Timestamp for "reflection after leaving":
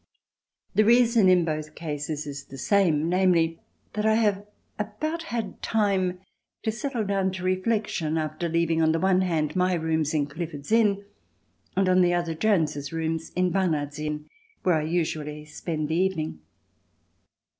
7.43-8.81